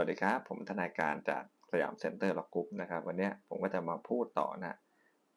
[0.00, 4.76] วัสดีครับ ผมทนายการจาก Siam Center Law Group นะครับ วันนี้ผมก็จะมาพูดต่อนะ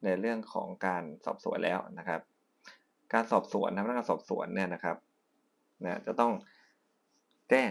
[0.04, 2.20] ในเรื่องของการสอบสวนแล้วนะครับ
[3.12, 4.96] การสอบสวนนะพนักงานสอบสวนเนี่ยนะครับ
[5.84, 6.32] นะจะต้อง
[7.50, 7.70] แจ้ง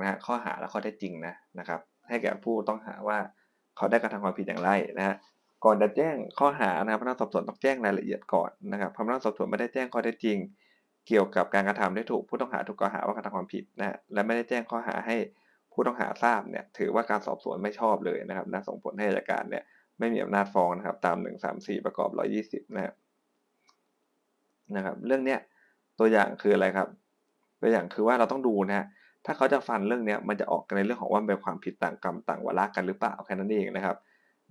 [0.00, 3.18] นะข้อหาและข้อเท็จจริงนะนะครับ ให้แก่ผู้ต้องหาว่า
[3.76, 5.16] เขาได้กระทำความผิดอย่างไรนะฮะ
[5.64, 10.38] ก่อนจะแจ้งข้อหานะพนักงานสอบสวนต้องแจ้งรายละเอียดก่อนนะครับพนักงานสอบสวนไม่ได้แจ้งข้อเท็จจริง
[11.06, 15.16] เกี่ยวกับการกระทำได้ถูกผู้ต้องหาถูกกล่าวหาว่ากระทำความผิดนะและไม่ได้แจ้งข้อหาให้
[15.74, 19.64] ผู้ต้องหาทราบเนี่ยถือว่าการสอบสวนไม่ชอบเลยนะครับนะส่งผลให้อัยการเนี่ย
[19.98, 21.16] ไม่มีอำนาจฟ้องนะครับตาม
[21.52, 22.10] 134 ประกอบ
[22.60, 22.94] 120 นะครับ
[24.76, 25.40] นะครับเรื่องเนี้ย
[25.98, 26.88] ตัวอย่างคืออะไรครับ
[27.60, 28.86] ตัวอย่างคือว่าเราต้องดูนะฮะ
[29.26, 33.96] ถ้าเขาจะฟันเรื่องเนี้ยมันจะออกในเรื่องของว่าเป็นความผิดต่างกรรมต่างวาระกันหรือเปล่าแค่นั้นเองนะครับ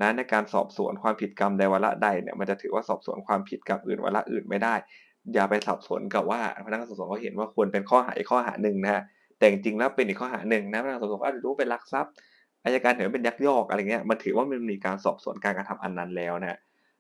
[0.01, 4.75] นะในการสอบสวนความผิดกรรมใดวาระใดเนี่ยมันจะถือว่าสอบสวนความผิดกรรมอื่นวาระอื่นไม่ได้
[5.33, 9.03] อย่าไปสับสนกับว่าพนักงานสอบสวนเขาเห็นว่าควรเป็นข้อหาอีกข้อหาหนึ่งนะฮะ
[9.43, 12.11] แต่จริงๆแล้วเป็นอีกข้อหาหนึ่งนะพนักงานสอบสวนอาจจะรู้เป็นลักทรัพย์
[12.65, 16.59] อายการเห็นว่าเป็นยักยอกอะไรเงี้ยมันถือว่ามันมีการสอบสวนการกระทำอันนั้นแล้วนะ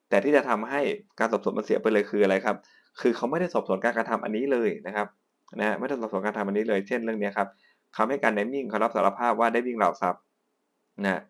[0.09, 0.81] แต่ที่จะทำให้
[1.19, 2.55] การสอบสวนมันเสียไปเลยคืออะไรครับ
[3.01, 5.07] คือเขาไม่ได้สอบสวนการกระทำอันนี้เลยนะครับ
[5.59, 7.47] นะไม่ได้สอบสวนการกระทำอันนี้เลย เช่นเรื่องนี้ครับ
[7.97, 10.21] คำให้การในมิ่งเขารับสารภาพว่าได้วิ่งราทรัพย์
[11.03, 11.21] นะ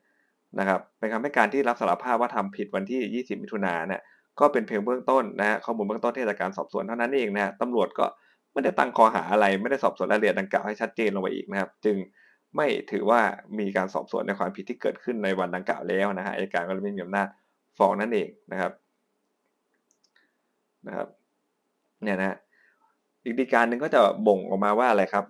[0.60, 4.02] นะครับเป็นคำให้การที่รับสารภาพว่าทำผิดวันที่ 20 มิถุนายนเนี่ย
[4.40, 8.06] ก็เป็นเพียงเบื้องต้นนะฮะข้อมูลเบื้องต้นที่จากการสอบสวนเท่านั้นเองนะฮะตำรวจก็
[8.54, 11.98] ไม่ได้ตั้งข้อหาอะไร ไม่ได้สอบสวนรายละเอียดดังกล่าวให้ชัดเจนลงไปอีกนะครับ จึง
[12.56, 13.22] ไม่ถือว่า
[13.60, 17.28] มีการสอบสวนในความผิดที่เกิดขึ้นในวันดังกล่าวแล้วนะฮะอัยการก็เลยไม่มีอำนาจ
[17.78, 18.72] ฟ้องนั่นเองนะครับ
[20.88, 21.08] นะครับ
[22.04, 22.38] เนี่ยนะ
[23.24, 25.26] อีกดีการหนึ่งก็จะบ่งออกมาว่าอะไรครับ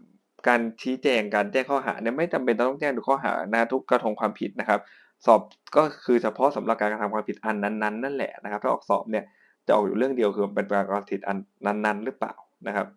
[0.47, 4.79] การชี้แจงการแจ้งข้อหาเนี่ยไม่จำเป็นต้องแจ้งทุกข้อหานะทุกกระทงความผิดนะครับ
[5.25, 5.41] สอบ
[5.77, 9.23] ก็คือเฉพาะสำหรับการกระทำความผิดอันนั้นๆนั่นแหละนะครับ ถ้าออกสอบเนี่ย
[9.67, 12.33] จะออกอยู่เรื่องเดียวคือเป็นการกระทำผิดอันนั้นๆ หรือเปล่า
[12.67, 12.87] นะครับ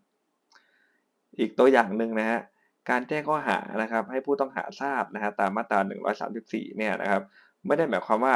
[1.39, 2.41] อีกตัวอย่างหนึ่งนะฮะ
[2.91, 5.81] การแจ้งข้อหานะครับ ให้ผู้ต้องหาทราบนะฮะตามมาตรา
[6.29, 7.23] 134 เนี่ยนะครับ
[7.67, 8.35] ไม่ได้หมายความว่า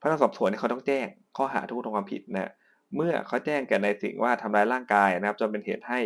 [0.00, 2.52] พนักงานสอบสวนเขาต้องแจ้งข้อหาทุกทำความผิดนะ
[2.96, 6.00] เมื่อเขาแจ้งแก่ในสิ่งว่าทำร้ายร่างกายนะครับจนเป็นเหตุให้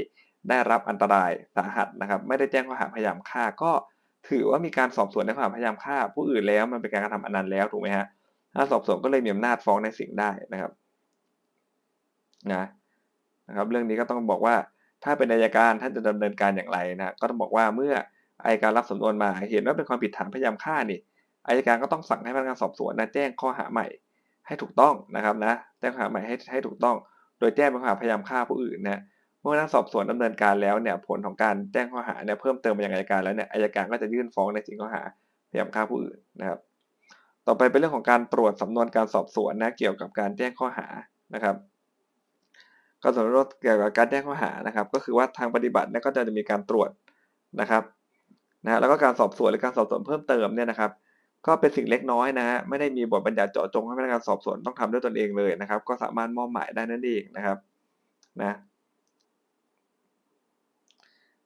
[0.49, 3.73] ได้รับอันตรายสาหัสนะครับ ไม่ได้แจ้งข้อหาพยายามฆ่าก็
[4.31, 8.07] ถือว่ามีการสอบสวนในข้อหาพยายามฆ่า ผู้อื่นแล้วมันเป็นการกระทำอนันนั้นแล้วถูกไหมฮะ
[8.55, 10.73] ถ้าสอบสวนก็เลยมีอำนาจฟ้องในสิ่งได้นะครับ
[12.53, 12.65] นะ
[13.49, 14.55] นะครับ เรื่องนี้ก็ต้องบอกว่า
[15.05, 17.95] ถ้าเป็นอายการท่านจะดำเนินการอย่างไรนะก็ต้องบอกว่าเมื่อ
[18.45, 20.99] อายการรับสำนวนมาเห็นว่าเป็นความผิดฐานพยายามฆ่านี่
[21.49, 23.87] อายการก็ต้องสั่งให้พนักงานสอบสวนนะแจ้งข้อหาใหม่
[24.47, 26.97] ให้ถูกต้องนะครับนะแจ้งข้อหาใหม่ให้ให้ถูกต้อง
[27.39, 29.03] โดยแจ้งเป็นข้อหาพยายามฆ่าผู้อื่นนะ
[29.41, 35.03] เมื่อนักสอบสวนดำเนินการแล้วเนี่ยผลของการแจ้งข้อหาเนี่ยเพิ่มเติมไปยังอายการแล้วเนี่ยอายการก็จะยื่นฟ้องในสิ่งข้อหา
[35.51, 36.59] พยายามฆ่าผู้อื่นนะครับ
[37.47, 40.87] ต่อไปเป็นเรื่องของการตรวจสำนวนการสอบสวนนะเกี่ยวกับการแจ้งข้อหา
[41.35, 41.57] นะครับ
[43.03, 46.91] ก็สำหรับเกี่ยวกับการแจ้งข้อหานะครับ ก็คือว่าทางปฏิบัติเนี่ยก็จะมีการตรวจ
[47.61, 47.83] นะครับ
[48.65, 50.91] นะแล้วก็การสอบสวนหรือการสอบสวนเพิ่มเติมเนี่ยนะครับ
[51.47, 57.59] ก็เป็นสิ่งเล็กน้อยนะฮะไม่ได้มีบทบัญญัติเจาะจงให้พนักงานสอบสวนต้องทำด้วยตนเองเลยนะครับ ก็สามารถมอบหมายได้นั่นเองนะครับ
[58.43, 58.57] นะ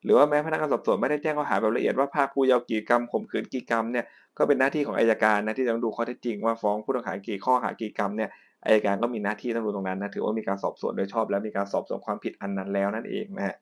[0.03, 4.05] หรือว่าแม้พนักงานสอบสวนไม่ได้แจ้งข้อหาแบบละเอียดว่าภาคผู้เยาว์กี่กรรมข่มขืนกี่กรรมเนี่ย
[4.39, 8.31] ก็เป็นหน้าที่ของอายการนะที่จะต้องดูข้อเท็จจริงว่าฟ้องผู้ต้องหากี่ข้อหากี่กรรมเนี่ย
[8.67, 13.57] อายการก็มีหน้าที่ต้องดูตรงนั้นนะถือว่ามีการสอบสวนโดยชอบ และมีการสอบสวนความผิดอันนั้นแล้วนั่นเองนะฮะ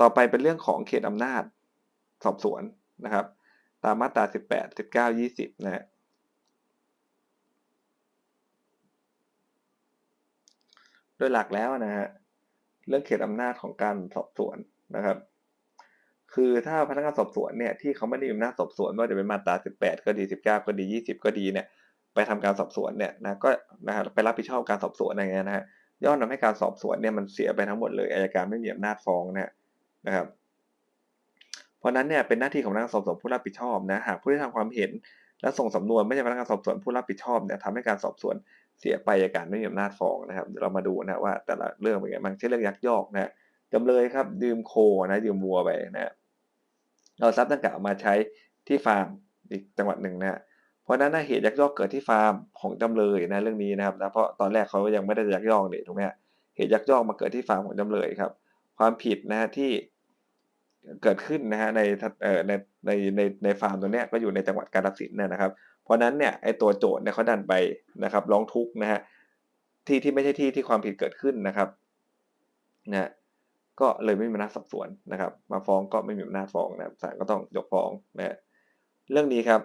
[0.00, 1.42] ต่อไปเป็นเรื่องของเขตอำนาจ
[2.24, 2.62] สอบสวน
[3.04, 3.26] นะครับ
[3.84, 5.82] ตามมาตรา 18 19 20นะฮะ
[11.16, 12.06] โดยหลักแล้วนะฮะ
[12.88, 14.56] เรื่องเขตอำนาจของการสอบสวน
[14.96, 15.18] นะครับ
[16.34, 21.66] คือถ้าพนักงานสอบสวนเนี่ยที่เขาไม่ได้มีอำนาจสอบสวนว่าจะเป็นมาตรา 18 ก็ดี 19 ก็ดี 20 ก็ดีเนี่ย
[22.14, 23.50] ไปทำการสอบสวนเนี่ยนะก็
[23.88, 25.64] นะฮะไปรับผิดชอบการสอบสวนอะไรเงี้ยนะฮะ
[26.04, 29.50] ย่อมทาให้การสอบสวนเนี่ยมันเสียไปทั้งหมดเลยอายการไม่มีอำนาจฟ้องนะ
[30.06, 30.26] นะครับ
[31.78, 34.90] เพราะนั้นเนี่ยเป็นหน้าที่ของพนักงานสอบสวนผู้รับผิดชอบนะหากผู้ที่ทำความเห็น
[35.42, 38.36] และส่งสำนวนไม่ใช่พนักงานสอบสวนผู้รับผิดชอบเนี่ยทำให้การสอบสวน
[38.80, 43.30] เสียไปอายการไม่มีอำนาจฟ้องนะครับเดี๋ยวเรามาดูนะว่าแต่ละเรื่องเป็นไงบางเช่นเรื่องยักยอกนะ
[43.72, 44.74] จำเลยครับดื่มโค
[45.10, 46.12] นะดื่มวัวไปนะ
[47.20, 48.14] เราทรัพย์ดังกล่าวมาใช้
[48.68, 49.06] ที่ฟาร์ม
[49.50, 50.38] อีกจังหวัดหนึ่งนะ
[50.82, 56.02] เพราะนั้นเหตุยักยอกเกิดที่ฟาร์มของจำเลยนะเรื่องนี้นะครับนะเพราะตอนแรกเขายังไม่ได้ยักยอกเนี่ยถูกไหม
[56.56, 58.30] เหตุยักยอกมาเกิดที่ฟาร์มของจำเลยครับ
[58.78, 59.70] ความผิดนะฮะที่
[61.02, 61.80] เกิดขึ้นนะฮะใน
[62.46, 62.52] ใน
[62.86, 65.50] ในในในฟาร์มตัวเนี้ยก็อยู่ในจังหวัดกาฬสินธุ์นะครับ
[65.84, 67.54] เพราะนั้นเนี่ยไอตัวโจทย์เนี่ยเขาดันไป
[68.04, 69.00] นะครับร้องทุกข์นะฮะ
[69.86, 71.68] ที่ที่ไม่ใช่ที่ที่ความผิดเกิดขึ้นนะครับ
[72.92, 73.10] นะ
[73.80, 78.36] ก็เลยไม่มีอำนาจสอบสวนนะครับ มาฟ้องก็ไม่มีอำนาจฟ้องนะศาลก็ต้องยกฟ้องนะ
[79.12, 79.60] เรื่องนี้ครับ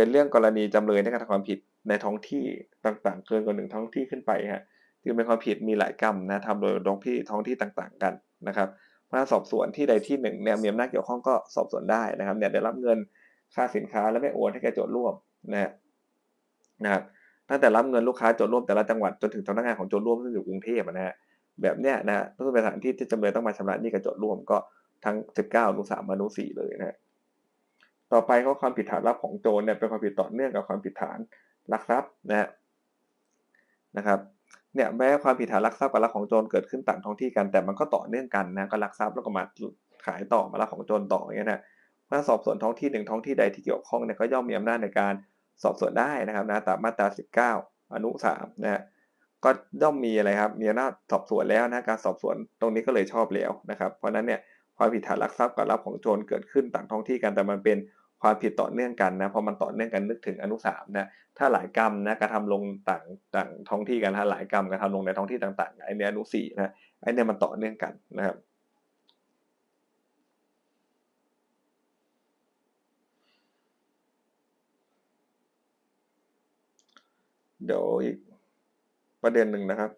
[0.00, 1.58] เป็นเรื่องกรณีจำเลยในการทำความผิด
[1.88, 2.44] ในท้องที่
[2.86, 4.62] ต่างๆ เกินกว่าหนึ่งท้องที่ขึ้นไปฮะ
[5.04, 8.12] จึงเป็นความผิดมีหลายกรรมนะทำโดยท้องที่ท้องที่ต่างๆ กัน
[8.48, 8.68] นะครับ
[9.08, 12.98] พนักสอบสวนที่ใดที่หนึ่งเนี่ยมีอำนาจเกี่ยวข้องก็สอบสวนได้นะครับเนี่ยได้รับเงิน
[13.54, 15.14] ค่าสินค้าแล้วไม่โอนให้แก่โจทย์ร่วม
[15.52, 15.70] นะ
[16.84, 17.02] นะครับ
[17.48, 21.14] ตั้งแต่รับเงินลูกค้าโจทย์ร่วมแต่ละจังหวัดจนถึงสำนักงานของโจทย์ร่วมซึ่งอยู่กรุงเทพนะฮะ
[21.62, 24.58] แบบเนี้ยนะฮะต้องเป็นสถานที่ที่จำเลยต้องมาชำระหนี้กับโจทย์ร่วมก็
[25.04, 26.96] ทั้ง 19อนุ3อนุ4เลยนะฮะ
[28.12, 31.18] ต่อไปข้อความผิดฐานรับของโจรเนี่ยเป็นความผิดต่อเนื่องกับความผิดฐาน
[31.72, 32.48] ลักทรัพย์นะฮะ
[33.96, 34.18] นะครับ
[34.74, 39.44] เนี่ยแม้ความผิดฐานลักทรัพย์กับลักของโจรเกิดขึ้นต่างท้องที่กันแต่มันก็ต่อเนื่องกันนะก็ลักทรัพย์แล้วก็มา
[40.06, 41.62] ขายต่อมาลักของโจรต่ออย่างเงี้ยนะ
[42.10, 45.14] ถ้าสอบสวนท้องที่หนึ่งท้องที่ใดที่เกี่ยวข้องเนี่ยก็ย่อมมีอำนาจในการ
[45.62, 47.06] สอบสวนได้นะครับนะตามมาตรา
[47.52, 48.82] 19 อนุ3นะฮะ
[49.44, 49.50] ก็
[49.82, 54.40] ย่อมมีอะไรครับมีอำนาจสอบสวนแล้วนะการสอบสวนตรงนี้ก็เลยชอบแล้วนะครับ เพราะนั้นเนี่ย
[54.76, 57.78] ความผิดฐานลักทรัพย์กับรับของโจรเกิดขึ้นต่างท้องที่กันแต่มันเป็น
[58.22, 61.08] ความผิดต่อเนื่องกันนะพอมันต่อเนื่องกันนึกถึงอนุสามนะ
[61.38, 66.72] ถ้าหลายกรรมนะกระทำลงต่างต่างท้องที่กันถ้าหลายกรรมกระทำลงในท้องที่ต่างๆไอ้นี่อนุสี่นะ
[67.02, 68.36] ไอ้นี่มันต่อเนื่องกันนะครับ
[77.66, 78.16] เดี๋ยวอีก
[79.22, 79.90] ประเด็นหนึ่งนะครับ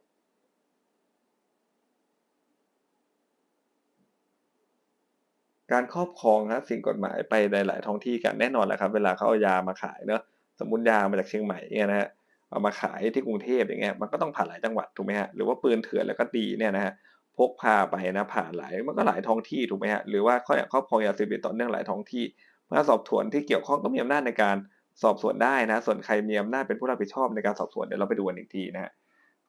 [5.73, 10.23] การครอบครองนะสิ่งกฎหมายไปในหลายท้องที่กันแน่นอนแหละครับ เวลาเขาเอายามาขายเนอะ
[10.61, 12.09] สมมติยามาจากเชียงใหม่เนี่ยนะฮะ
[12.51, 16.93] เอามาขายที่กรุงเทพอย่างเงี้ยมันก็ต้องผ่านหลายจังหวัดถูกไหมฮะหรือว่าปืนเถื่อนแล้วก็ดีเนี่ยนะฮะ
[17.37, 22.25] พกพาไปนะผ่านหลายมันก็หลายท้องที่ถูกไหมฮะหรือว่าข้อยางครอบครองยาเสพติดต่อเนื่องหลายท้องที่
[22.67, 24.57] เมื่อสอบสวนที่เกี่ยวข้องก็มีอำนาจในการ
[25.03, 28.91] สอบสวนได้นะ ส่วนใครมีอำนาจเป็นผู้รับผิดชอบในการสอบสวนเดี๋ยวเราไปดูกันอีกทีนะฮะ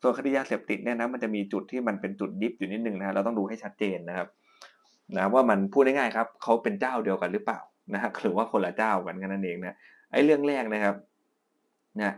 [0.02, 4.28] ส่วนคดียาเสพติดเนี่ยนะมันจะมีจุดที่มันเป็นจุดดิฟอยู่นิดนึงนะฮะเราต้องดูให้ชัดเจนนะครับ
[5.18, 7.60] นะว่ามันพูดง่ายๆครับเขาเป็นเจ้าเดียวกันหรือเปล่า
[7.94, 9.78] นะฮะหรือว่าคนละเจ้ากันกันนั่นเองนะ
[10.12, 10.96] ไอ้เรื่องแรกนะครับ
[12.00, 12.16] นะ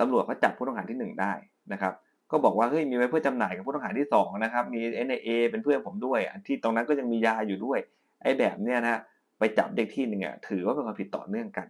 [0.00, 1.32] ตำรวจเขาจับผู้ต้องหาที่หนึ่งได้
[1.72, 1.94] นะครับ
[2.30, 7.78] ก็บอกว่าเฮ้ยมีไว้เพื่อจำหน่ายกับผู้ต้องหาที่สองนะครับมี NIA เป็นเพื่อนผมด้วย ที่ตรงนั้นก็ยังมียาอยู่ด้วย
[8.22, 9.00] ไอ้แบบเนี้ยนะ
[9.38, 11.68] ไปจับเด็กที่หนึ่งอะถือว่าเป็นความผิดต่อเนื่องกัน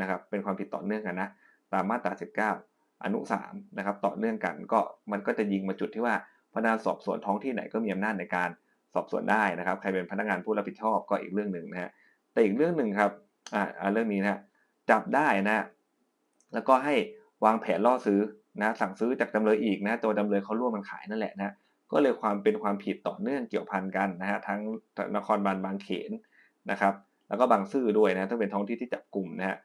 [0.00, 1.28] นะครับเป็นความผิดต่อเนื่องกันนะ
[1.72, 2.12] ตามมาตรา
[2.58, 4.80] 19 อนุ 3 นะครับ ต่อเนื่องกันก็
[5.12, 6.14] มันก็จะยิงมาจุดที่ว่า
[6.52, 8.48] พนักงานสอบสวนท้องที่ไหนก็มีอำนาจในการ
[8.94, 11.90] สอบสวนได้นะครับ ใครเป็นพนักงานผู้รับผิดชอบก็อีกเรื่องหนึ่งนะฮะ
[12.32, 13.10] แต่อีกเรื่องหนึ่งครับ
[13.54, 14.40] อ่าเรื่องนี้นะ
[14.90, 15.64] จับได้นะ
[16.54, 16.94] แล้วก็ให้
[17.44, 18.20] วางแผนล่อซื้อ
[18.62, 21.54] นะสั่งซื้อจากจำเลยอีกนะตัวจำเลยเขาร่วมมันขายนั่นแหละนะ
[21.92, 24.60] ก็เลยความเป็นความผิดต่อเนื่องเกี่ยวพันกันนะฮะทั้ง
[25.16, 26.10] นครบาลบางเขน
[26.70, 26.94] นะครับ
[27.28, 29.56] แล้วก็บางซื่อด้วยนะต้องเป็นท้องที่ที่จับกลุ่มนะฮะ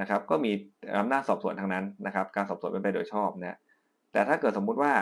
[0.00, 0.52] นะครับ ก็มี
[0.98, 3.58] อำนาจสอบสวนทางนั้นนะครับ การสอบสวนเป็นไปโดยชอบนะ
[4.12, 4.92] แต่ถ้าเกิดสมมุติว่า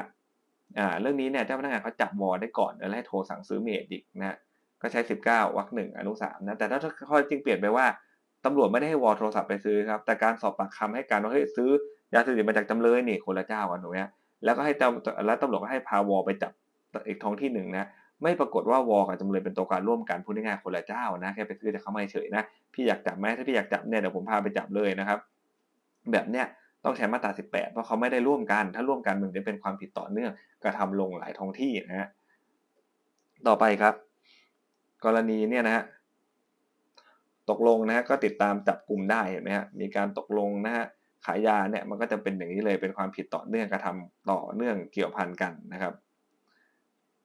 [0.78, 4.36] อ่าเรื่องนี้เนี่ยเจ้าพนักงานเขาจับวอได้ก่อนแล้วให้โทรสั่งซื้อเมดอีกนะ
[4.82, 6.78] ก็ใช้ 19วรรคหนึ่งอนุสามนะแต่ถ้า
[7.08, 7.86] ข้อจริงเปลี่ยนไปว่า
[8.44, 11.70] ตำรวจไม่ได้ให้วอโทรศัพท์ไปซื้อครับแต่การสอบปากคำให้การว่าเฮ้ยซื้อ
[12.14, 13.98] ยาเสพติดมาจากจำเลยนี่คนละเจ้ากันถูกไหม
[14.44, 16.52] แล้วก็ให้ตำแล้วตำรวจก็ให้พาวอไปจับ
[17.08, 17.86] อีกท้องที่หนึ่งนะ
[18.22, 22.42] ไม่ปรากฏว่าวอกับจำเลยเป็นตัวการร่วมกันพูดง่ายๆคนละเจ้านะแค่ไปซื้อจากเขาไม่เฉยนะ
[22.74, 25.18] พี่อยากจับไหมถ้าพี่อยากจับเนี่ยเดี๋ยวผมพาไปจับเลยนะครับ
[26.12, 26.46] แบบเนี้ย
[26.84, 30.32] ต้องใช้มาตรา 18 เพราะเขาไม่ได้ร่วมกัน ถ้าร่วมกันมันจะเป็นความผิดต่อเนื่อง
[30.64, 32.08] กระทำลงหลายท้องที่นะฮะ
[33.48, 33.94] ต่อไปครับ
[35.04, 35.84] กรณีเนี่ยนะฮะ
[37.50, 40.84] ตกลงนะฮะก็ติดตามจับกลุ่มได้เห็นไหมฮะมีการตกลงนะฮะ
[41.24, 45.94] ขายยาเนี่ยมันก็จะเป็นอย่างนี้เลยเป็นความผิดต่อเนื่องกระทำต่อเนื่องเกี่ยวพันกันนะครับ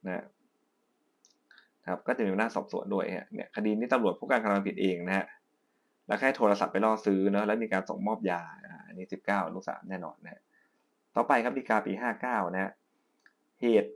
[0.06, 0.14] นะ
[1.88, 5.26] ครับก็จะมีหน้าสอบสวนด้วยเนี่ยคดีนี้ตำรวจผู้การกระทำผิดเองนะฮะ
[6.10, 8.42] แล้วแค่โทรศัพท์ไปล่อซื้อเนาะแล้วมีการส่งมอบยา
[8.88, 10.42] อันนี้ 19ลูกสามแน่นอนนะ
[11.16, 12.72] ต่อไปครับดีกาปี 59นะฮะ
[13.62, 13.92] เหตุ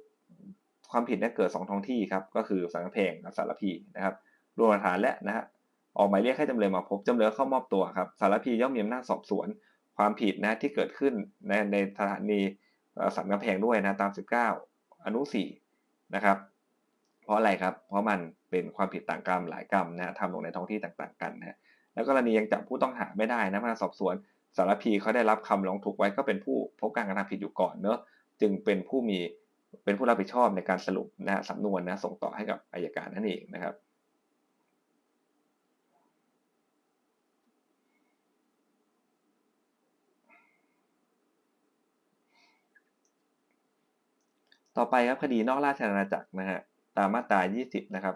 [0.91, 4.15] ความผิดเนี่ยเกิด 2 ท้องที่ครับก็คือสังเพลงกับสารพีนะครับ
[4.58, 5.43] รวมหลักฐานและนะฮะ
[5.98, 9.48] ออกหมายเรียกให้จำเลยมาพบจำเลยเข้ามอบตัวครับ สารพีย่อมมีอำนาจสอบสวน
[9.98, 11.13] ความผิดนะที่เกิดขึ้น
[11.48, 12.39] ในในสถานี
[13.15, 14.12] สันกำแพงด้วยนะตาม
[14.60, 15.22] 19 อนุ
[15.67, 16.38] 4 นะครับ
[17.24, 21.58] เพราะอะไรครับ เพราะมันเป็นความผิดต่างกรรมหลายกรรมนะทำลงในท้องที่ต่าง ๆ กันนะ
[21.93, 24.15] แล้วกรณียังจับผู้ต้องหาไม่ได้นะพนักสอบสวน
[24.57, 27.97] สารพีเขาได้รับคำร้องทุกข์ไว้ก็เป็นผู้พบการกระทำผิดอยู่ก่อนเนอะ
[28.41, 29.19] จึงเป็นผู้มี
[29.85, 33.73] เป็นผู้รับผิดชอบในการสรุปนะสำนวนนะส่งต่อให้กับอายการนั่นเองนะครับ
[44.77, 46.59] ต่อไปครับคดีนอกราชอาณาจักรนะฮะ
[46.97, 48.15] ตามมาตรา 20 นะครับ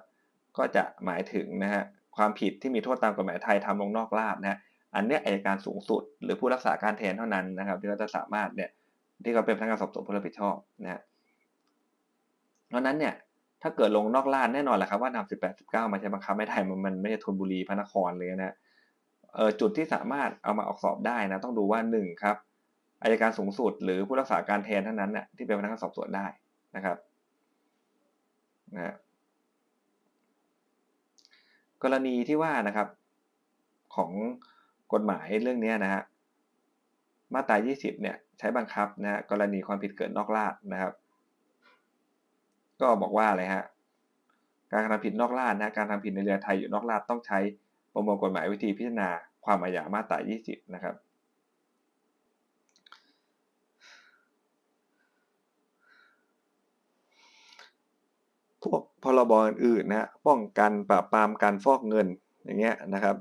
[0.57, 1.83] ก็จะหมายถึงนะฮะ
[2.17, 4.59] ความผิดที่มีโทษตามกฎหมายไทยทำลงนอกราชนะฮะ
[4.95, 8.69] อันเนี้ยอายการสูงสุด หรือผู้รักษาการแทนเท่านั้นนะครับที่เขาจะสามารถเนี่ย
[9.23, 11.01] ที่เขาเป็นพนักงานสอบสวนผู้รับผิดชอบนะฮะ
[12.69, 13.13] เพราะนั้นเนี่ย
[13.61, 18.55] ถ้าเกิดลงนอกราชแน่นอนแหละครับว่านำ18 19มาใช้บังคับไม่ได้มันมันไม่ใช่ธนบุรีพระนครเลยนะ
[19.35, 22.37] เออจุดที่สามารถเอามาออกสอบได้นะต้องดูว่า1ครับ
[23.01, 26.27] อายการสูงสุด หรือผู้รักษาการแทนเท่านั้นน่ะที่เป็นพนักงานสอบสวนได้
[26.75, 26.97] นะครับ
[28.75, 28.95] นะ
[31.83, 32.87] กรณีที่ว่านะครับ
[33.95, 34.11] ของ
[34.93, 36.03] กฎหมายเรื่องนี้นะฮะ
[37.33, 40.93] มาตรา 20 เนี่ยใช้บังคับนะฮะกรณีความผิดเกิดนอกราชนะครับ
[42.81, 43.65] ก็บอกว่าอะไรฮะ
[44.71, 47.39] การกระทำผิดนอกราชนะการทำผิดในเรือไทยอยู่นอกราชต้องใช้
[47.93, 49.09] ประมวลกฎหมายวิธีพิจารณา
[49.45, 50.95] ความอาญามาตรา 20 นะครับ
[58.63, 62.07] พวกพรบอื่นๆนะป้องกันปราบปรามการฟอกเงิน
[62.45, 63.15] อย่างเงี้ยนะครับ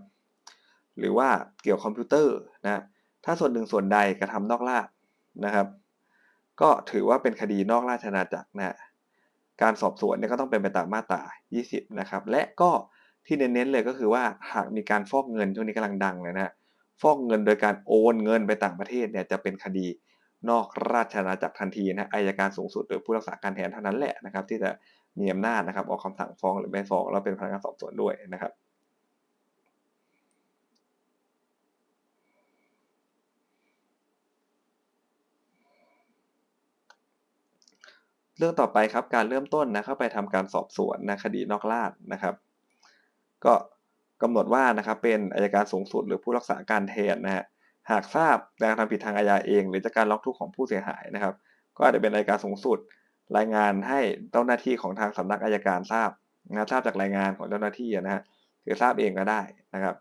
[0.98, 1.28] หรือว่า
[1.62, 2.82] เกี่ยวคอมพิวเตอร์นะ
[3.24, 4.88] ถ้าส่วนหนึ่งส่วนใดกระทำนอกราช
[5.44, 5.66] นะครับ
[6.60, 8.76] ก็ถือว่าเป็นคดีนอกราชอาณาจักรนะ
[9.62, 11.22] การสอบสวนเนี่ยก็ต้องเป็นไปตามมาตรา
[11.60, 12.70] 20 นะครับ และก็
[13.26, 16.52] ที่เน้นๆเลยก็คือว่าหากมีการฟอกเงินช่วงนี้กำลังดังเลยนะ
[17.02, 19.86] ฟอกเงินโดยการโอนเงินไปต่างประเทศเนี่ยจะเป็นคดี
[20.50, 24.70] นอกราชอาณาจักรทันทีนะอายการสูงสุดหรือผู้รักษาการแทนเท่านั้นแหละนะครับ ที่จะ
[25.20, 28.52] มีอำนาจนะครับออกคำสั่งฟ้องหรือไม่ฟ้องแล้วเป็นพนักงานสอบสวนด้วยนะครับ
[38.38, 42.34] เรื่องต่อไปครับการเริ่มต้นนะเข้าไปทำการสอบสวนนะคดีนอกราชนะครับ
[43.44, 43.54] ก็
[44.22, 47.44] กำหนดว่านะครับเป็นอายการสูงสุดหรือผู้รักษาการแทนนะฮะ
[47.90, 51.34] หากทราบการทำผิดทางอาญาเอง หรือจากการร้องทุกข์ของผู้เสียหายนะครับ
[51.76, 52.78] ก็อาจจะเป็นอายการสูงสุด
[53.36, 54.00] รายงานให้
[54.32, 56.10] เจ้าหน้าที่ของทางสำนักอายการทราบ
[56.48, 58.22] นะทราบจากรายงานของเจ้าหน้าที่นะฮะ
[58.62, 59.40] หรือทราบเองก็ได้
[59.74, 59.96] นะครับ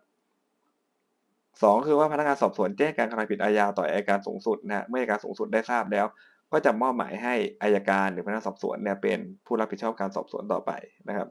[1.63, 6.05] สองคือว่าพนักงานสอบสวนแจ้งการกระทำผิดอาญาต่ออายการสูงสุดนะเมื่ออายการสูงสุดได้ทราบแล้ว
[6.51, 10.71] ก็จะมอบหมายให้อายการหรือพนักงานสอบสวนเนี่ยเป็นผู้รับผิดชอบการสอบสวนต่อไป
[11.09, 11.27] นะครับ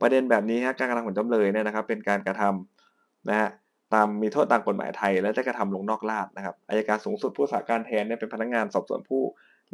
[0.00, 3.48] ประเด็นแบบนี้ฮะการกระทำของจำเลยเนี่ยนะครับ เป็นการกระทำนะฮะ
[3.94, 9.22] ตามมีโทษตามกฎหมายไทย และจะกระทำลงนอกราชนะครับอายการสูงสุดผู้รักษาการแทนเนี่ยเป็นพนักงานสอบสวนผู้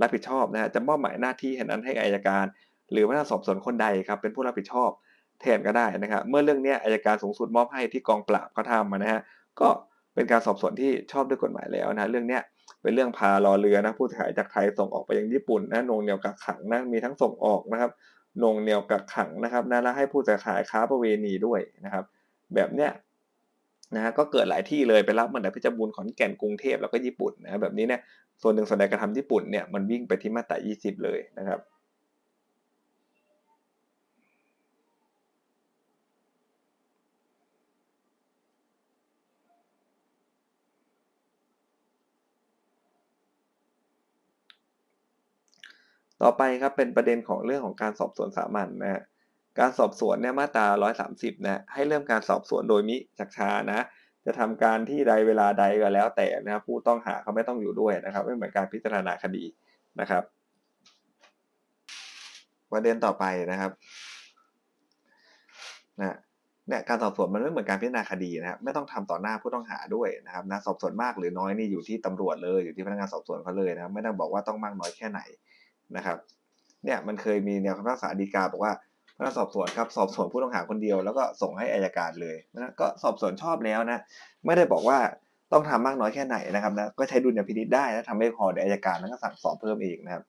[0.00, 2.44] รับผิดชอบนะฮะจะมอบหมายหน้าที่แห่นั้นให้อายการ
[2.92, 4.90] หรือพนักงานสอบสวนคนใดครับเป็นผู้รับผิดชอบ
[5.40, 9.20] แทนก็ได้นะครับเมื่อเรื่องนี้อายการสูงสุดมอบให้ที่กองปราบเขาทำนะฮะ
[9.60, 9.68] ก็
[10.14, 12.38] เป็นการสอบสวนที่ชอบด้วยกฎหมายแล้วนะเรื่องนี้
[12.82, 17.90] เป็นเรื่องพารอเรือนะผู้เสียหายจากไทยส่งออกไปยังญี่ปุ่นนะนงเหนียวกักขังนะมีทั้งส่งออกนะครับ
[18.42, 22.04] นงเหนียวกักขังนะครับนะและให้ผู้เสียหายค้าประเวณีด้วยนะครับ
[22.54, 22.90] แบบเนี้ย
[23.94, 28.00] นะฮะก็เกิดหลายที่เลยไปรับเหมือนเพชรบูรณ์ขอนแก่นกรุงเทพแล้วก็ญี่ปุ่นนะแบบนี้เนี่ย
[28.42, 31.60] ส่วนหนึ่งส่วนใดกระทำญี่ปุ่นเนี่ยมันวิ่งไปที่มาตรา20 เลยนะครับ
[46.22, 49.02] ต่อไปครับเป็นประเด็นของเรื่องของการสอบสวนสามัญนะฮะ
[49.58, 50.66] การสอบสวนเนี่ยมาตรา
[51.06, 53.86] 130 นะให้เริ่มการสอบสวนโดยมิชักช้านะ
[54.26, 59.44] จะทำการที่ใดเวลาใดก็แล้วแต่นะครับผู้ต้องหาเขาไม่ต้องอยู่ด้วยนะครับ ไม่เหมือนการพิจารณาคดี
[60.00, 60.22] นะครับ
[62.72, 63.70] ประเด็นต่อไปนะครับ
[66.00, 66.16] นะ
[66.68, 75.20] เนี่ยการสอบสวนมันไม่เหมือนการพิจารณาคดีนะครับไม่ต้องทำต่อหน้าผู้ต้องหาด้วยนะครับนะสอบสวนมากหรือน้อยนี่อยู่ที่ตำรวจเลยอยู่ที่พนักงานสอบสวนเขาเลยนะครับไม่ต้องบอกว่าต้องมากน้อยแค่ไหน
[75.96, 76.18] นะครับ
[76.84, 78.72] เนี่ยมันเคยมีแนวคำพิพากษาฎีกาบอกว่า
[79.16, 84.00] พนักสอบสวนครับสอบสวนผู้ต้องหาคนเดียวแล้วก็ส่งให้อายการเลยนะก็สอบสวนชอบแล้วนะ
[84.46, 84.98] ไม่ได้บอกว่า
[85.52, 90.22] ต้องทำมากน้อยแค่ไหนนะครับนะก็ใช้ดุลยพินิจได้นะทำไม่พอเดี๋ยวอายการนั้นก็สั่งสอบเพิ่มอีกนะครับ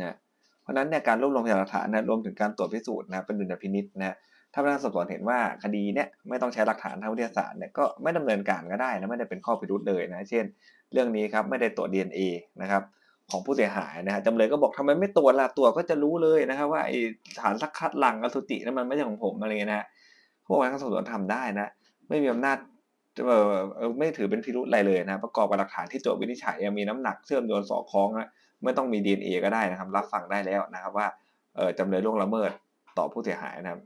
[0.00, 0.14] นะ
[0.62, 4.16] เพราะนั้นเนี่ยการรวบรวมพยานหลักฐานนะรวมถึงการตรวจพิสูจน์นะเป็นดุลยพินิจนะ
[4.52, 10.44] ถ้าพนักงานสอบสวนเห็นว่าคดีเนี่ยไม่ต้องใช้หลักฐานทางวิทยาศาสตร์เนี่ยก็ไม่ดำเนินการก็ได้นะไม่ได้เป็นข้อพิรุธเลยนะเช่น
[10.92, 12.20] เรื่องนี้ครับไม่ได้ตรวจ DNA
[12.62, 12.82] นะครับ
[13.30, 16.90] ของผู้เสียหายนะฮะจำเลยก็บอกทำไมไม่ตรวจล่ะตรวจก็จะรู้เลยนะครับว่าไอ
[17.40, 19.86] ฐานสักคัดหลังอสุจินั้นมันไม่ใช่ของผมอะไรเงี้ยนะ
[20.46, 21.70] พวกนักสอบสวนทำได้นะ
[22.08, 22.56] ไม่มีอำนาจ
[23.26, 23.48] เออ
[23.98, 28.28] ไม่ถือเป็นพิรุธอะไรเลยนะ ประกอบกับหลักฐานที่ตรวจวินิจฉัยมีน้ำหนักเชื่อมโยงสอดคล้องนะ
[28.64, 31.06] ไม่ต้องมี DNA ก็ได้นะครับ รับฟังได้แล้วนะครับว่า
[31.56, 32.50] เออจำเลยล่วงละเมิด
[32.98, 33.80] ต่อผู้เสียหายนะครับ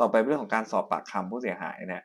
[0.00, 2.04] ต่อไปเรื่องของการสอบปากคำผู้เสียหายนะ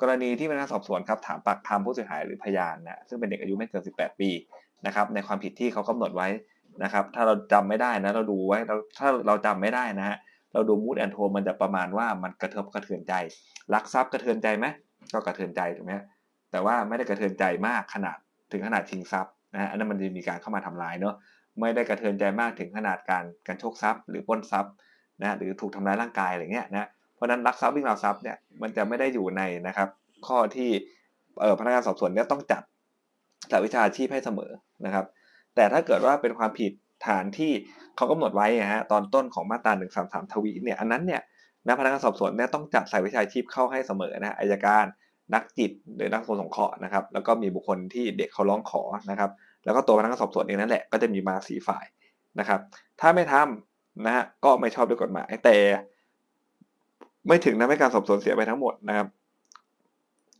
[0.00, 4.30] กรณีที่พนักงานสอบสวนครับถามปากคำผู้เสียหายหรือพยานนะซึ่งเป็นเด็กอายุไม่เกิน 18 ปี
[4.86, 6.28] นะครับในความผิดที่เขากำหนดไว้
[6.82, 10.16] นะครับถ้าเราจำไม่ได้นะเราดูไว้เราถ้าเราจำไม่ได้นะฮะ
[10.52, 13.14] เราดูมูดแอนโทมันจะประมาณว่ามันกระเทือบกระเทือนใจ
[13.74, 14.66] ลักทรัพย์กระเทือนใจไหม
[15.12, 15.92] ก็กระเทือนใจถูกไหม
[16.50, 18.18] แต่ว่าไม่ได้กระเทือนใจมากขนาด
[18.52, 21.14] ถึงขนาดชิงทรัพย์นะฮะอันนั้นมันจะมีการเข้ามาทำลายเนาะ
[21.60, 24.72] ไม่ได้กระเทือนใจมากถึงขนาดการการโชคทรัพย์ หรือปล้นทรัพย์
[25.20, 29.88] นะหรือถูกทำร้ายร่างกายอะไรเงี้ยนะเพราะนั้นลักทรัพย์วิ่งราวทรัพย์เนี่ยมันจะไม่ได้อยู่ในนะครับ
[30.26, 30.70] ข้อที่
[31.40, 32.62] เออพนักงานสอบสวนเนี่ยต้องจัด
[33.52, 34.50] สาวิชาชีพให้เสมอ
[34.84, 35.06] นะครับ
[35.54, 36.72] แต่ถ้าเกิดว่าเป็นความผิด
[37.06, 37.52] ฐานที่
[37.96, 41.20] เขากำหนดไว้นะฮะตอนต้นของมาตราหนึ่งสามสามทวีเนี่ยอันนั้นเนี่ย
[41.66, 44.84] นะพนักงานสอบสวนเนี่ยต้องจัดสายวิชาชีพเข้าให้เสมอนะอายการ
[45.34, 49.30] นักจิตหรือนักสงเคราะห์นะครับแล้วก็มีบุคคลที่เด็กเขาร้องขอนะครับ
[49.64, 51.84] แล้วก็ตัวพนักงานสอบสวนเองนั่นแหละก็จะมีมาสีฝ่าย
[52.38, 52.60] นะครับ
[53.00, 55.56] ถ้าไม่ทำนะฮะก็ไม่ชอบด้วยกฎหมายแต่
[57.28, 59.06] ไม่ถึงทำให้การสอบสวนเสียไปทั้งหมดนะครับ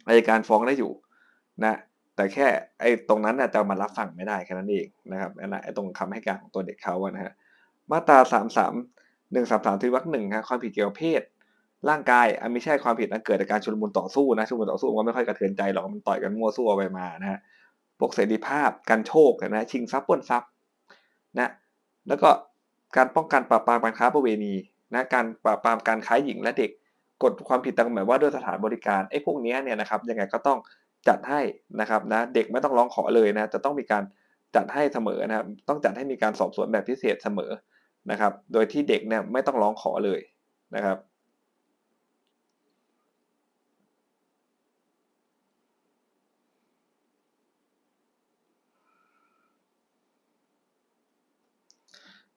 [0.09, 0.93] อายการฟ้องได้อยู่
[1.65, 1.79] นะ
[2.17, 2.47] แต่แค่
[2.81, 7.33] ไอ้ตรงนั้นจะมารับฟังไม่ได้แค่นั้นเองนะครับนะไอ้ตรงคำให้การของตัวเด็กเขาอะนะฮะ
[7.91, 8.75] มาตราสามสาม
[9.33, 11.23] หนึ่งสามสามที่วรรคหนึ่งครับความผิดเกี่ยวกับเพศ
[11.89, 17.39] ร่างกายอันไม่ใช่ความผิดอันเกิดจากการชุลมุนต่อสู้นะชุลมุนต่อสู้มันก็ไม่ค่อยกระเทือนใจหรอกมันต่อยกันมั่วสู้ไปมานะฮะ
[17.99, 20.51] พวกเสรีภาพการโชคนะชิงทรัพย์ปล้นทรัพย์
[21.39, 21.51] นะ
[22.09, 22.29] แล้วก็
[22.97, 24.55] การป้องกันปราบปรามการค้าประเวณี
[24.95, 26.71] นะการปราบปรามการค้าหญิงและเด็ก
[27.23, 30.59] กฎความผิดต่างหมายว่าด้วยสถานบริการไอ้พวกนี้เนี่ยนะครับยังไงก็ต้อง
[31.09, 31.41] จัดให้
[31.81, 34.03] นะครับนะเด็กไม่ต้องร้องขอเลยนะจะต้องมีการ
[34.57, 37.51] จัดให้เสมอนะครับ ต้องจัดให้มีการสอบสวนแบบพิเศษเสมอ
[38.11, 40.21] นะครับ โดยที่เด็กเนี่ยไม่ต้องร้องขอเลย
[40.75, 40.99] นะครับ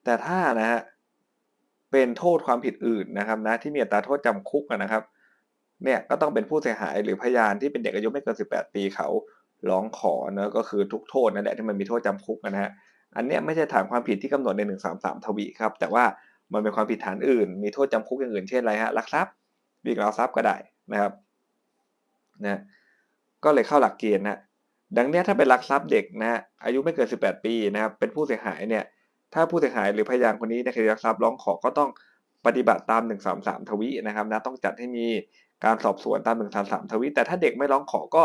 [0.04, 0.80] แต่ถ้านะฮะ
[1.92, 5.02] เป็นโทษความผิดอื่นนะครับนะที่มีอัตราโทษจำคุกนะครับ
[5.84, 9.08] เนี่ยก็ต้องเป็นผู้เสียหายหรือพยานที่เป็นเด็กอายุไม่เกิน 18 ปีเขา
[9.70, 12.70] ร้องขอเนะก็คือทุกโทษนั่นแหละที่มันมีโทษจำคุกนะฮะ
[13.16, 14.62] อันเนี้ยไม่ใช่ฐานความผิดที่กำหนดใน
[14.94, 16.04] 133 ทวีครับ แต่ว่า
[16.52, 19.32] มันเป็นความผิดฐานอื่น มีโทษจำคุกอย่างอื่นเช่นอะไรฮะลักทรัพย์
[19.84, 20.56] บีกเอาวทรัพย์ก็ได้
[20.92, 21.12] นะครับ
[22.44, 22.60] นะ
[23.44, 24.38] ก็เลยเข้าหลักเกณฑ์นะ
[24.96, 28.84] ดังนี้ถ้าเป็นลักทรัพย์เด็กนะอายุไม่เกิน 18 ปีนะครับเป็นผู้เสียหายเนี่ย
[29.34, 31.90] ถ้าผู้เสียหายหรือพยานคนนี้ในคดีลักทรัพย์ร้องขอก็ต้อง
[32.46, 33.02] ปฏิบัติตาม
[33.36, 35.06] 133 ทวีนะครับนะต้องจัดให้มี
[35.64, 38.24] การสอบสวนตาม133ทวีแต่ถ้าเด็กไม่ร้องขอก็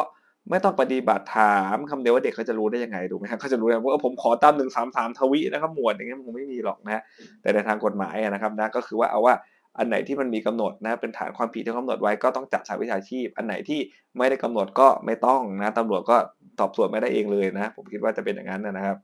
[0.50, 4.54] ไม่ต้องปฏิบัติถามคำเดียวว่าเด็กเขาจะรู้ได้ยังไงดูไหมครับเขาจะรู้ได้ว่าผมขอตาม
[4.86, 7.02] 133ทวีนะครับหมวดอย่างเงี้ยคงไม่มีหรอกนะ
[7.42, 9.36] แต่ในทางกฎหมายนะครับนะก็คือว่าเอาว่า
[9.78, 13.80] อันไหนที่มันมีกำหนดนะเป็นฐานความผิดที่กำหนดไว้ก็ต้องจัดสาวิชาชีพ อันไหนที่
[14.18, 16.18] ไม่ได้กำหนดก็ไม่ต้องนะตำรวจก็
[16.60, 18.98] สอบสวนไม่ได้เองเลยนะ ผมคิดว่าจะเป็นอย่างนั้นนะครับ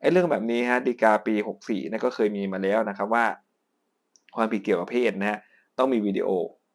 [0.00, 3.24] ไอ้เรื่องแบบนี้ฮะดีกาปี 64นะก็เคยมีมาแล้วนะครับว่า
[4.36, 5.38] ความผิดเกี่ยวกับเพศนะฮะ
[5.78, 6.28] ต้องมีวิดีโอ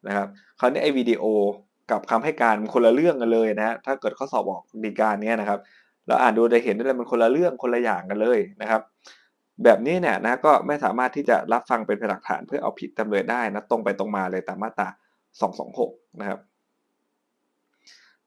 [0.08, 0.28] นะครับ
[0.60, 1.24] คราวนี้ไอ้วิดีโอ
[1.90, 5.58] กับคำให้การมันคนละเรื่องกันเลยนะฮะถ้าเกิดข้อสอบบอกดีการเนี้ยนะครับ
[6.06, 8.82] เราอ่านดูจะเห็นได้เลยมันคนละเรื่องคนละอย่างกันเลยนะครับ
[9.64, 14.88] แบบนี้เนี่ยนะก็ไม่สามารถที่จะรับฟังเป็นหลักฐานเพื่อเอาผิดจำเลยได้นะตรงไปตรงมาเลยตามมาตรา
[15.54, 16.40] 226 นะครับ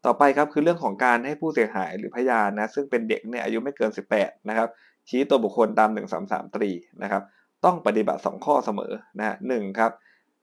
[0.05, 4.69] ต่อไปครับคือเรื่องของการให้ผู้เสียหายหรือพยานนะซึ่งเป็นเด็กเนี่ยอายุไม่เกิน 18 นะครับ
[5.09, 5.89] ชี้ตัวบุคคลตาม
[6.23, 6.71] 133ตรี
[7.03, 7.23] นะครับ
[7.65, 9.91] ต้องปฏิบัติ 2 ข้อเสมอนะฮะหครับ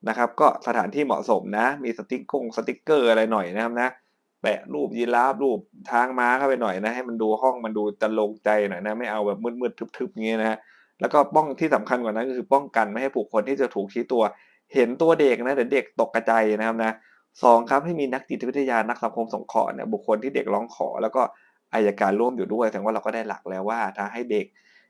[0.09, 3.89] นะครับ ก็สถานที่เหมาะสมนะ มีสติ๊กกงสติ๊กเกอร์อะไรหน่อยนะครับนะ
[4.43, 5.59] แปะรูปยีราฟรูป
[5.91, 10.59] ทางม้าเข้าไปหน่อยนะ ให้มันดูห้องมันดูจรรโลงใจหน่อยนะ ไม่เอาแบบมืดๆทึบๆอย่างเงี้ยนะ
[11.01, 14.23] แล้วก็ป้องที่สำคัญกว่านั้นก็คือป้องกันไม่ให้ผู้คนที่จะถูกชี้ตัว
[14.75, 16.95] เห็นตัวเด็กนะเดี๋ยวเด็กตกกระจายนะครับนะ
[17.45, 21.23] สองครับให้มีนักจิตวิทยานักสังคมสงเคราะห์เนี่ยบุคคลที่เด็กร้องขอ แล้วก็
[21.75, 24.47] อายการร่วมอยู่ด้วยแสดงว่าเราก็ได้หลักแล้วว่าถ้าให้เด็ก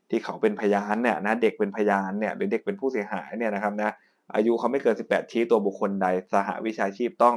[0.09, 3.91] ที่เขาเป็นพยานเนี่ยนะเด็กเป็นพยานเนี่ยหรือเด็กเป็นผู้เสียหายเนี่ยนะครับนะ
[4.35, 7.35] อายุเขาไม่เกิน 18 ชี้ตัวบุคคลใดสหวิชาชีพต้อง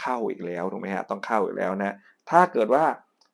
[0.00, 1.94] เข้าอีกแล้วถูกไหมฮะต้องเข้าอีกแล้วนะ
[2.30, 2.84] ถ้าเกิดว่า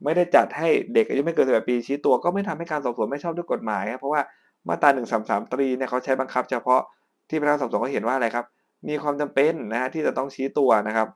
[0.05, 4.21] ไม่ได้จัดให้เด็กอายุไม่เกิน 18 ปีชี้ตัวก็ไม่ทำให้การสอบสวนไม่ชอบด้วยกฎหมายครับเพราะว่า
[4.69, 4.89] มาตรา
[5.21, 6.81] 133 ตรีเนี่ยเขาใช้บังคับ เฉพาะ
[7.29, 8.45] ที่พนักงานสอบสวนเขาเห็นว่าอะไรครับ
[8.89, 11.09] มีความจำเป็นนะฮะที่จะต้องชี้ตัวนะครับ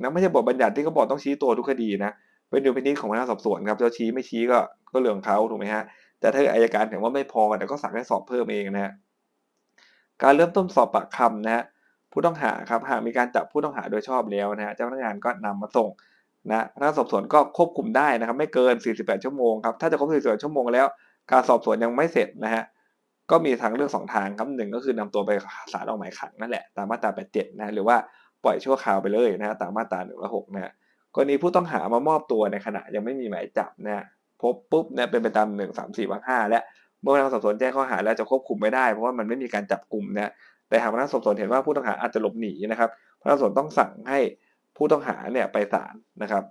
[0.00, 2.12] นะไม่ใช่บทบัญญัติที่เขาบอกต้องชี้ตัวทุกคดีนะ
[2.50, 4.58] เป็นดุลพินิจของพนักงานสอบสวนครับจะชี้ไม่ชี้ก็
[4.92, 5.84] ก็เรื่องของเขาถูกไหมฮะ
[6.20, 8.92] แต่ถ้าอายการเห็นว่าไม่พอแต่ก็สั่งให้สอบเพิ่มเองนะฮะ
[10.22, 11.64] การเริ่มต้นสอบปากคำนะฮะ
[12.12, 15.90] ผู้ต้องหาครับหากมีการจับผู้ต้องหาโดยชอบแล้วนะฮะเจ้าพนักงานก็นำมาส่ง
[16.50, 20.86] นะพนักงานสอบสวนก็ควบคุมได้นะครับ ไม่เกิน 48 ชั่วโมงครับถ้าจะครบ48ชั่วโมงแล้ว
[21.30, 22.62] การสอบสวนยังไม่เสร็จนะฮะ
[23.30, 25.30] ก็มีทางเลือกสองทางครับหนึ่งก็คือนำตัวไป
[25.72, 27.96] ศาลออกหมายขังนั่นแหละตามมาตรา 87 นะหรือว่า
[28.44, 30.72] ปล่อยชั่วคราวไปเลยนะฮะตามมาตรา106นะ
[31.14, 34.04] กรณีผู้ต้องหามามอบตัวในขณะยังไม่มีหมายจับนะ
[34.40, 36.60] พบปุ๊บเนี่ยเป็นไปตาม 1 3 4วรรค5และ
[37.02, 40.32] เมื่อพนักงานสอบสวนแจ้งข้อหาแล้วจะควบคุมไม่ได้เพราะว่ามันไม่มีการจับกลุ่มนะ
[40.68, 44.18] แต่หากพนักงานสอบสวนเห็นว่าผู้ต้องหาอาจจะหลบหนีนะครับพนักงานสอบสวนต้องสั่งให้
[44.76, 46.44] ผู้ต้องหาเนี่ยไปศาลนะครับ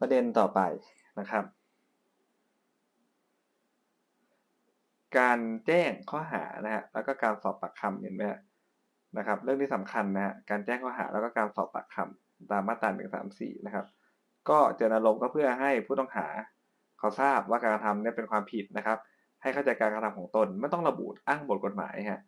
[0.00, 0.60] ประเด็นต่อไป
[1.20, 1.44] นะครับ
[5.18, 8.22] การแจ้งข้อหานะฮะแล้วก็การสอบปากคำเห็นไหม
[9.18, 12.21] นะครับ เรื่องที่สำคัญนะฮะการแจ้งข้อหาแล้วก็การสอบปากคำ
[12.52, 13.86] ตามมาตราหนึ่งสามสี่นะครับ
[14.48, 16.26] ก็เจตนารมณ์ก็เพื่อให้ผู้ต้องหา
[16.98, 18.98] เขาทราบว่าการกระทำเนี่ยเป็นความผิดนะครับ
[19.42, 22.20] ให้เข้าใจการกระทำของตนไม่ต้องระบุอ้างบทกฎหมายฮะ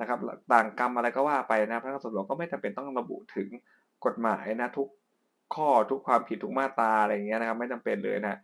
[0.00, 0.18] นะครับ
[0.52, 3.48] ต่างกรรมอะไรก็ว่าไปนะพนักงานสอบสวนก็ไม่จำเป็นต้องระบุถึง
[4.04, 4.88] กฎหมายนะทุก
[5.54, 8.38] ข้อทุกความผิดทุกมาตราอะไรเงี้ยนะครับ ไม่จำเป็นเลยนะ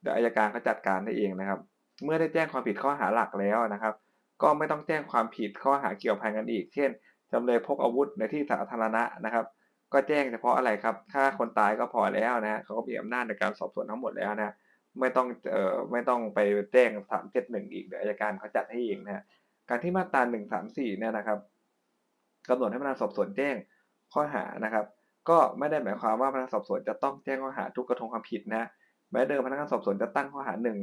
[0.00, 1.58] เดี๋ยวอายการเขาจัดการได้เองนะครับ
[2.04, 3.94] เมื่อได้แจ้งความผิดข้อหาหลักแล้วนะครับ
[4.42, 6.90] ก็ไม่ต้องแจ้งความผิดข้อหาเกี่ยวพันกันอีก เช่น
[7.32, 9.46] จำเลยพกอาวุธในที่สาธารณะนะครับ
[9.92, 14.54] ก็แจ้งเฉพาะอะไรครับฆ่าคนตายก็พอแล้วนะเขาก็มีอำนาจในการสอบสวนทั้งหมดแล้วนะ
[15.00, 16.38] ไม่ต้องเอ่อไม่ต้องไป
[16.72, 19.24] แจ้งสามเจ็ดหนึ่งอีกเดี๋ยวอายการเขาจัดให้เองนะฮะ
[19.68, 21.38] การที่มาตราหนึ่งสามสี่เนี่ยนะครับ
[22.48, 23.54] กำหนดให้พนักงานสอบสวนแจ้ง
[24.12, 24.84] ข้อหานะครับ
[25.28, 28.64] ก็ไม่ได้หมายความว่าพนักงานสอบสวนจะต้องแจ้งข้อหาทุกกระทงความผิดนะ
[29.12, 30.78] แม้เดิมพนักงานสอบสวนจะตั้งข้อหาหนึ่ง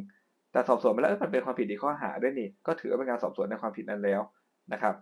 [0.51, 4.21] แต่สอบสวนไปแล้วมันเป็นความผิดอีกข้อหาด้วยนี่ก็ถือว่าเป็นการสอบสวนในความผิดนั้นแล้ว
[4.73, 4.95] นะครับ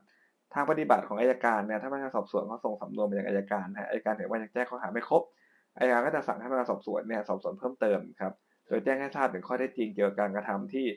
[0.56, 5.22] ทางปฏิบัติของอายการเนี่ยถ้าพนักงานสอบสวนเขาส่งสำนวนมายังอายการนะอายการเห็นว่ายังแจ้งข้อหาไม่ครบ
[5.78, 8.34] อายการก็จะสั่งให้พนักงานสอบสวนเนี่ยสอบสวนเพิ่มเติมครับ
[8.68, 10.88] โดยแจ้งให้ทราบถึงข้อเท็จจริงเกี่ยวกับการกระทำที่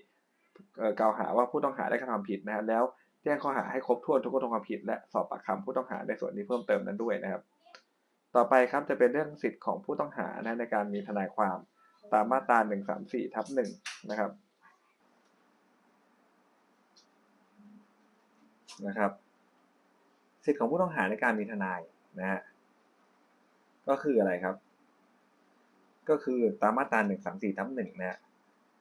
[1.00, 2.84] กล่าวหาว่าผู้ต้องหาได้กระทำผิดนะแล้ว
[3.24, 7.42] แจ้งข้อหาให้ครบถ้วนทุกกระทงความผิด และสอบปากคำผู้ต้องหาในส่วนนี้เพิ่มเติมนั้นด้วยนะครับ
[8.36, 11.58] ต่อไปครับจะเป็นเรื่องสิทธิ์ของผู้ต้องหานะในการมีทนายความ
[12.12, 12.58] ตามมาตรา
[12.96, 14.30] 134ทับ1นะครับ
[18.86, 19.12] นะครับ
[20.48, 21.80] สิทธิ์ของผู้ต้องหาในการมีทนาย
[22.20, 22.40] นะฮะ
[23.88, 24.54] ก็คืออะไรครับ
[26.08, 28.18] ก็คือตามมาตรา134ทับ1นะฮะ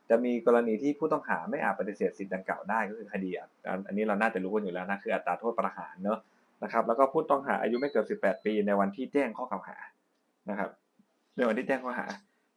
[0.09, 3.29] จะมีกรณีที่ผู้ต้องหาไม่อาจปฏิเสธสิทธิ์ดังกล่าวได้ก็คือคดี
[3.87, 6.19] อันนี้เราน่าจะรู้กันอยู่แล้วนะคืออัตราโทษประหารเนอะ
[6.63, 9.77] นะครับ แล้วก็ผู้ต้องหาอายุไม่เกิน18 ปีในวันที่แจ้งข้อกล่าวหา
[10.49, 10.69] นะครับ
[11.37, 12.07] ในวันที่แจ้งข้อหา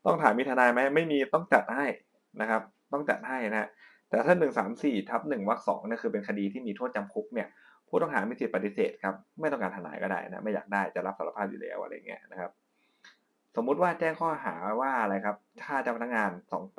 [0.06, 1.86] ต้องถามมีทนายไหมไม่มีต้องจัดให้
[2.40, 3.68] นะครับ ต้องจัดให้นะ
[4.08, 7.48] แต่ถ้า1 3 4ทับ1วรรคสองเนี่ยคือเป็นคดีที่มีโทษจำคุกเนี่ย
[7.90, 12.50] ผู้ต้องหาไม่สิทธิปฏิเสธครับไม่ต้องการทนายก็ได้นะไม่อยากได้จะรับสารภาพอยู่แล้วอะไรเงี้ยนะครับ
[13.56, 16.30] สมมุติว่าแจ้งข้อหาว่าอะไรครับถ้าเจ้าพนักงาน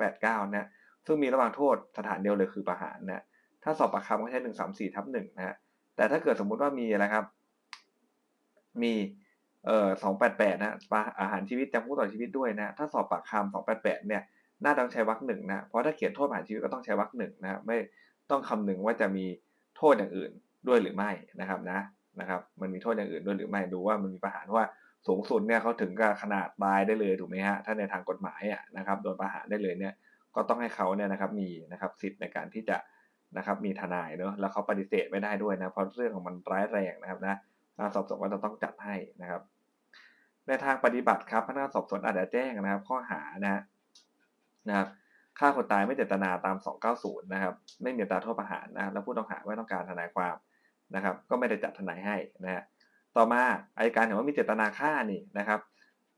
[0.02, 0.68] 289 นะ
[1.06, 3.22] ซึ่งมีระหว่างโทษสถานเดียวเลยคือประหารนะ
[3.64, 5.56] ถ้าสอบปากคำก็ใช้หนึ่งสามสี่ทับหนึ่งนะฮะ
[5.96, 7.24] แต่ถ้าเกิดสมมุติว่ามีอะไรครับ
[8.82, 8.92] มี
[9.66, 10.74] เอ่อสองแปดแปดนะ
[11.20, 14.22] อาหารชีวิตจำคุกต่อชีวิตด้วยนะ ถ้าสอบปากคำสองแปดแปดเนี่ย
[14.64, 17.76] น่าต้องใช้วรรคหนึ่งนะ เพราะถ้าเขียนโทษประหารชีวิตก็ต้องใช้วรรคหนึ่งนะ ไม่
[18.30, 19.26] ต้องคำนึงว่าจะมี
[19.76, 20.32] โทษอย่างอื่น
[20.68, 21.78] ด้วยหรือไม่นะครับนะ
[22.20, 24.64] นะครับ มันมีโทษอย่างอื่นด้วยหรือไม่ดูว่ามันมีประหารว่า
[25.06, 29.94] สูงสุดเนี่ยเขาถึงกับขนาดตายได้เลยถูกไหมฮะถ้าในทางกฎหมายอะนะครับโดนประหารได้เลยเนี่ย
[30.34, 32.76] ก็ต้องให้เขาเนี่ยนะครับมีนะครับสิทธิ์ในการที่จะ
[33.36, 37.38] นะครับมีทนายเนาะแล้วเขาปฏิเสธไม่ได้ด้วยนะเพราะเรื่องของมันร้ายแรงนะครับนะ
[37.78, 39.42] การสอบสวนก็จะต้องจัดให้นะครับ
[40.46, 43.62] ในทางปฏิบัติครับพนักงานสอบสวนอาจจะแจ้งนะครับ ข้อหานะ
[44.68, 44.88] นะครับ
[45.38, 46.56] ฆ่าคนตายไม่เจตนาตาม
[46.94, 50.34] 290 นะครับ ไม่มีตาโทษประหารนะแล้วผู้ต้องหาไม่ต้องการทนายความ
[50.94, 52.62] นะครับ ก็ไม่ได้จัดทนายให้นะฮะ
[53.16, 53.42] ต่อมา
[53.78, 55.60] อายการเห็นว่ามีเจตนาฆ่านี่นะครับ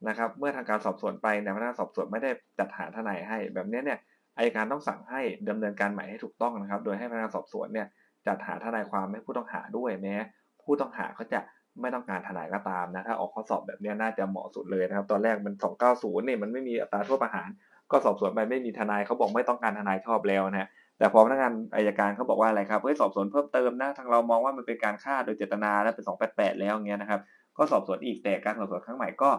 [0.09, 3.99] นะครับ เมื่อทางการสอบสวนไปในพนักงานสอบสวนไม่ได้จัดหาทนายให้ แบบนี้เนี่ย
[4.37, 7.87] อายการต้องสั่งให้ดำเนินการใหม่ให้ถูกต้องนะครับ โดยให้พนักงานสอบสวนเนี่ย
[8.27, 10.17] จัดหาทนายความให้ผู้ต้องหาด้วยแม้
[10.63, 11.41] ผู้ต้องหาเขาจะ
[11.81, 15.55] ไม่ต้องการทนายก็ตามนะถ้าออกข้อสอบแบบนี้น่าจะเหมาะสุดเลยนะครับ ตอนแรกมัน
[15.91, 17.49] 290เนี่ยมันไม่มีอัตราโทษประหาร
[17.91, 27.21] ก็สอบสวนไปไม่มีทนายเขาบอกไม่ต้องการทนายชอบแล้วนะ แต่พอพนักงานอายการเขาบอกว่าอะไรครับเฮ้ยสอบสวนเพิ่มเติมนะทางเรามองว่ามันเป็นการฆ่าโดยเจตนาและเป็น288แล้วเงี้ยนะครับ
[27.59, 29.31] ก็สอบสวนอีกแต่การสอบสวนครั้งใหม่ก็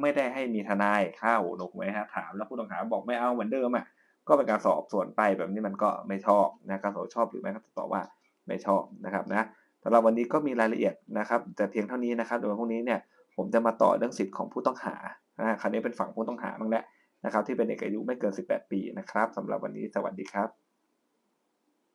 [0.00, 3.86] ไม่ได้ให้มีทนายเข้าหนุกไหมฮะถามแล้วผู้ต้องหาบอกไม่เอาเหมือนเดิมอะ
[4.28, 8.02] ก็เป็นการสอบสวนไปแบบนี้มันก็ไม่ชอบนะการสอบชอบหรือไม่ก็ตอบว่า
[8.48, 9.46] ไม่ชอบนะครับนะ
[9.82, 13.00] สำหรับวันนี้ก็มีรายละเอียดนะครับ แต่เพียงเท่านี้นะครับโดยพวกนี้เนี่ย
[13.36, 14.94] ผมจะมาต่อเรื่องสิทธิ์ของผู้ต้องหา
[15.60, 16.84] คราวนี้เป็นฝั่งผู้ต้องหาบ้างแล้ว
[17.24, 20.65] นะครับที่เป็นเด็กอายุไม่เกิน 18 ปีนะครับสำหรับวันนี้สวัสดีครับ